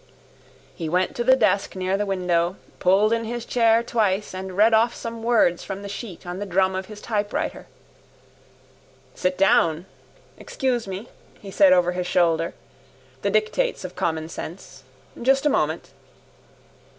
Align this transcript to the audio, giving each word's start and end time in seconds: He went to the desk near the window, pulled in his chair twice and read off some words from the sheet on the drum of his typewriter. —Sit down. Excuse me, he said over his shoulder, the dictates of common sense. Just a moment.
He 0.73 0.89
went 0.89 1.15
to 1.15 1.23
the 1.23 1.35
desk 1.35 1.75
near 1.75 1.95
the 1.95 2.07
window, 2.07 2.55
pulled 2.79 3.13
in 3.13 3.23
his 3.23 3.45
chair 3.45 3.83
twice 3.83 4.33
and 4.33 4.57
read 4.57 4.73
off 4.73 4.95
some 4.95 5.21
words 5.21 5.63
from 5.63 5.83
the 5.83 5.87
sheet 5.87 6.25
on 6.25 6.39
the 6.39 6.45
drum 6.47 6.73
of 6.73 6.87
his 6.87 7.01
typewriter. 7.01 7.67
—Sit 9.13 9.37
down. 9.37 9.85
Excuse 10.39 10.87
me, 10.87 11.07
he 11.39 11.51
said 11.51 11.71
over 11.71 11.91
his 11.91 12.07
shoulder, 12.07 12.55
the 13.21 13.29
dictates 13.29 13.85
of 13.85 13.95
common 13.95 14.27
sense. 14.27 14.81
Just 15.21 15.45
a 15.45 15.49
moment. 15.49 15.91